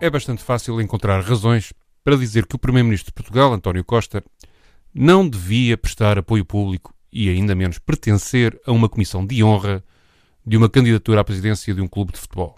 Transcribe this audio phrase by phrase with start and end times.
[0.00, 4.24] é bastante fácil encontrar razões para dizer que o Primeiro-Ministro de Portugal, António Costa,
[4.94, 9.84] não devia prestar apoio público e ainda menos pertencer a uma comissão de honra
[10.44, 12.56] de uma candidatura à presidência de um clube de futebol.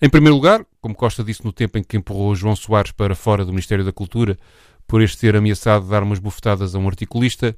[0.00, 3.44] Em primeiro lugar, como Costa disse no tempo em que empurrou João Soares para fora
[3.44, 4.38] do Ministério da Cultura
[4.86, 7.56] por este ter ameaçado dar umas bufetadas a um articulista,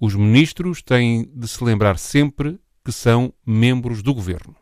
[0.00, 4.56] os ministros têm de se lembrar sempre que são membros do governo.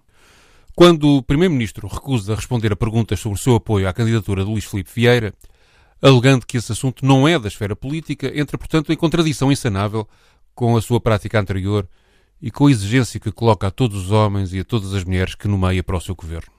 [0.76, 4.66] Quando o Primeiro-Ministro recusa responder a perguntas sobre o seu apoio à candidatura de Luís
[4.66, 5.32] Filipe Vieira,
[6.02, 10.06] alegando que esse assunto não é da esfera política, entra, portanto, em contradição insanável
[10.54, 11.88] com a sua prática anterior
[12.42, 15.34] e com a exigência que coloca a todos os homens e a todas as mulheres
[15.34, 16.52] que nomeia para o seu governo.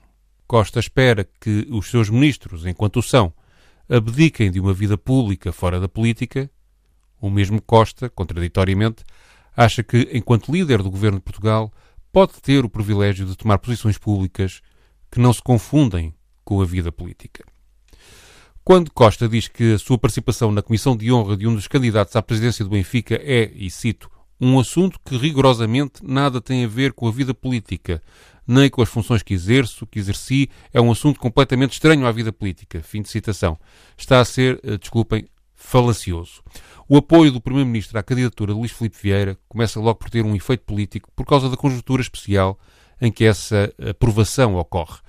[0.48, 3.32] Costa espera que os seus ministros, enquanto o são,
[3.88, 6.50] abdiquem de uma vida pública fora da política.
[7.20, 9.04] O mesmo Costa, contraditoriamente,
[9.56, 11.72] acha que, enquanto líder do governo de Portugal,
[12.18, 14.60] pode ter o privilégio de tomar posições públicas
[15.08, 16.12] que não se confundem
[16.44, 17.44] com a vida política.
[18.64, 22.16] Quando Costa diz que a sua participação na comissão de honra de um dos candidatos
[22.16, 26.92] à presidência do Benfica é, e cito, um assunto que rigorosamente nada tem a ver
[26.92, 28.02] com a vida política,
[28.44, 32.32] nem com as funções que exerço, que exerci, é um assunto completamente estranho à vida
[32.32, 32.82] política.
[32.82, 33.56] Fim de citação.
[33.96, 35.28] Está a ser, eh, desculpem,
[35.58, 36.42] falacioso.
[36.88, 40.34] O apoio do Primeiro-Ministro à candidatura de Luís Filipe Vieira começa logo por ter um
[40.34, 42.58] efeito político por causa da conjuntura especial
[43.00, 45.00] em que essa aprovação ocorre.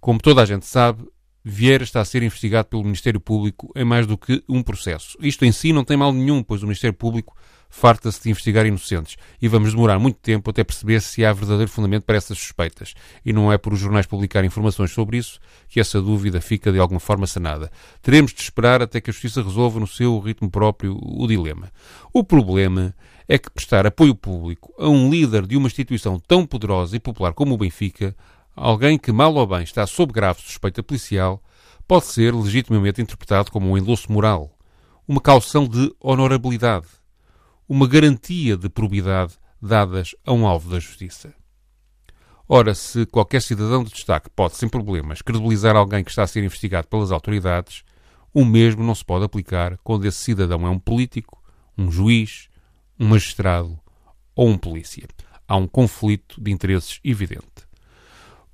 [0.00, 1.06] Como toda a gente sabe,
[1.44, 5.16] Vieira está a ser investigado pelo Ministério Público em mais do que um processo.
[5.20, 7.34] Isto em si não tem mal nenhum, pois o Ministério Público
[7.70, 12.04] farta-se de investigar inocentes e vamos demorar muito tempo até perceber se há verdadeiro fundamento
[12.04, 12.94] para essas suspeitas.
[13.24, 16.78] E não é por os jornais publicarem informações sobre isso que essa dúvida fica de
[16.78, 17.70] alguma forma sanada.
[18.02, 21.70] Teremos de esperar até que a Justiça resolva no seu ritmo próprio o dilema.
[22.12, 22.94] O problema
[23.28, 27.34] é que prestar apoio público a um líder de uma instituição tão poderosa e popular
[27.34, 28.16] como o Benfica,
[28.58, 31.42] alguém que mal ou bem está sob grave suspeita policial,
[31.86, 34.50] pode ser legitimamente interpretado como um endosso moral,
[35.06, 36.86] uma caução de honorabilidade
[37.68, 41.34] uma garantia de probidade dadas a um alvo da justiça.
[42.48, 46.42] Ora, se qualquer cidadão de destaque pode, sem problemas, credibilizar alguém que está a ser
[46.42, 47.84] investigado pelas autoridades,
[48.32, 51.42] o mesmo não se pode aplicar quando esse cidadão é um político,
[51.76, 52.48] um juiz,
[52.98, 53.78] um magistrado
[54.34, 55.06] ou um polícia.
[55.46, 57.67] Há um conflito de interesses evidente.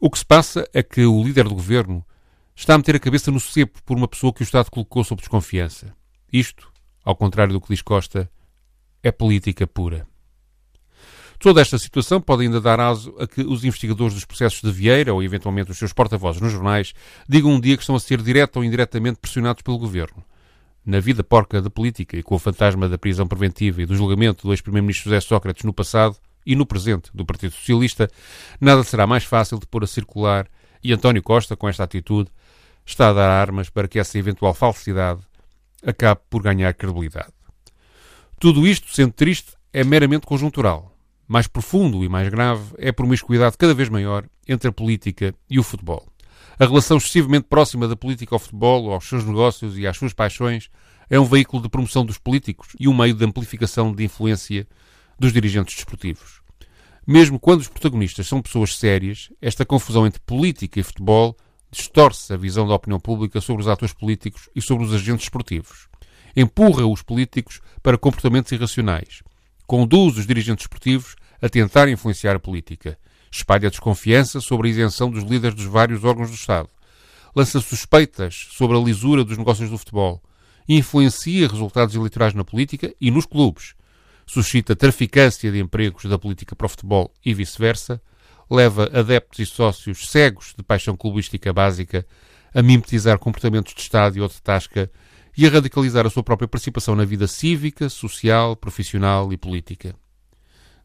[0.06, 2.04] O que se passa é que o líder do governo
[2.54, 5.18] está a meter a cabeça no cepo por uma pessoa que o Estado colocou sob
[5.18, 5.96] desconfiança.
[6.30, 6.70] Isto,
[7.02, 8.30] ao contrário do que diz Costa,
[9.02, 10.06] é política pura.
[11.38, 15.14] Toda esta situação pode ainda dar aso a que os investigadores dos processos de Vieira,
[15.14, 16.92] ou eventualmente os seus porta-vozes nos jornais,
[17.26, 20.22] digam um dia que estão a ser direto ou indiretamente pressionados pelo governo.
[20.84, 24.46] Na vida porca da política e com o fantasma da prisão preventiva e do julgamento
[24.46, 28.10] do ex-primeiro-ministro José Sócrates no passado e no presente do Partido Socialista,
[28.60, 30.48] nada será mais fácil de pôr a circular
[30.82, 32.30] e António Costa, com esta atitude,
[32.84, 35.20] está a dar armas para que essa eventual falsidade
[35.84, 37.32] acabe por ganhar credibilidade.
[38.38, 40.94] Tudo isto, sendo triste, é meramente conjuntural.
[41.26, 45.58] Mais profundo e mais grave é a promiscuidade cada vez maior entre a política e
[45.58, 46.06] o futebol.
[46.58, 50.70] A relação excessivamente próxima da política ao futebol, aos seus negócios e às suas paixões
[51.08, 54.66] é um veículo de promoção dos políticos e um meio de amplificação de influência
[55.18, 56.42] dos dirigentes desportivos.
[57.06, 61.36] Mesmo quando os protagonistas são pessoas sérias, esta confusão entre política e futebol
[61.70, 65.88] distorce a visão da opinião pública sobre os atores políticos e sobre os agentes esportivos.
[66.36, 69.22] Empurra os políticos para comportamentos irracionais,
[69.66, 72.98] conduz os dirigentes esportivos a tentar influenciar a política,
[73.30, 76.68] espalha desconfiança sobre a isenção dos líderes dos vários órgãos do Estado,
[77.34, 80.22] lança suspeitas sobre a lisura dos negócios do futebol,
[80.68, 83.74] influencia resultados eleitorais na política e nos clubes,
[84.26, 88.00] suscita traficância de empregos da política para o futebol e vice-versa,
[88.50, 92.06] leva adeptos e sócios cegos de paixão clubística básica
[92.54, 94.90] a mimetizar comportamentos de Estado ou de tasca
[95.36, 99.94] e a radicalizar a sua própria participação na vida cívica, social, profissional e política.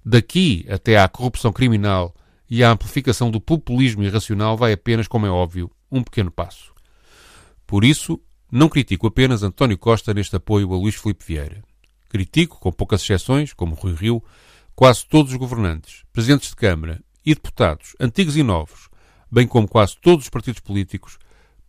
[0.04, 2.16] Daqui até à corrupção criminal
[2.50, 6.74] e à amplificação do populismo irracional vai apenas, como é óbvio, um pequeno passo.
[7.68, 8.19] Por isso,
[8.52, 11.69] não critico apenas António Costa neste apoio a Luís Filipe Vieira.
[12.10, 14.24] Critico, com poucas exceções, como Rui Rio,
[14.76, 18.90] quase todos os governantes, presidentes de Câmara e deputados, antigos e novos,
[19.32, 21.20] bem como quase todos os partidos políticos,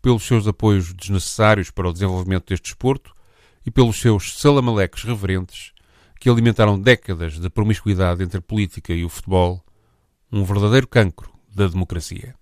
[0.01, 3.13] pelos seus apoios desnecessários para o desenvolvimento deste desporto
[3.65, 5.73] e pelos seus salamaleques reverentes
[6.19, 9.63] que alimentaram décadas de promiscuidade entre a política e o futebol,
[10.33, 12.35] um verdadeiro cancro da democracia.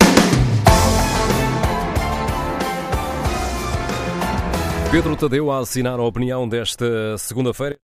[4.91, 7.77] Pedro Tadeu a assinar a opinião desta segunda-feira.